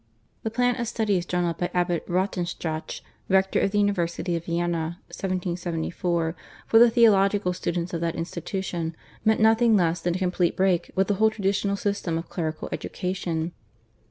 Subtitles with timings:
[0.41, 4.97] The plan of studies drawn up by Abbot Rautenstrauch, rector of the University of Vienna
[5.09, 6.35] (1774),
[6.65, 11.05] for the theological students of that institution meant nothing less than a complete break with
[11.07, 13.51] the whole traditional system of clerical education.